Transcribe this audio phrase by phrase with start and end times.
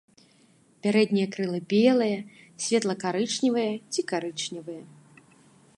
[0.85, 2.17] Пярэднія крылы белыя,
[2.65, 4.83] светла-карычневыя ці карычневыя.